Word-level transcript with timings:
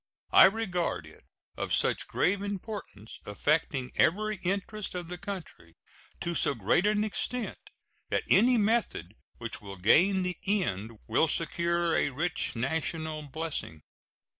I 0.31 0.45
regard 0.45 1.05
it 1.05 1.25
of 1.55 1.75
such 1.75 2.07
grave 2.07 2.41
importance, 2.41 3.19
affecting 3.23 3.91
every 3.95 4.37
interest 4.37 4.95
of 4.95 5.09
the 5.09 5.17
country 5.19 5.75
to 6.21 6.33
so 6.33 6.55
great 6.55 6.87
an 6.87 7.03
extent, 7.03 7.59
that 8.09 8.23
any 8.27 8.57
method 8.57 9.13
which 9.37 9.61
will 9.61 9.77
gain 9.77 10.23
the 10.23 10.37
end 10.47 10.97
will 11.05 11.27
secure 11.27 11.95
a 11.95 12.09
rich 12.09 12.55
national 12.55 13.21
blessing. 13.27 13.83